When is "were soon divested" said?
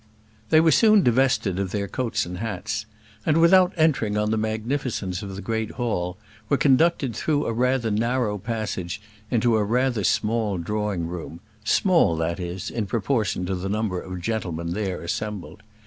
0.59-1.59